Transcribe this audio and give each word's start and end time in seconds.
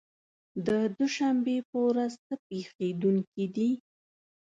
د 0.67 0.67
دوشنبې 0.97 1.57
په 1.69 1.77
ورځ 1.87 2.13
څه 2.25 2.33
پېښېدونکي 2.47 3.45
دي؟ 3.55 3.69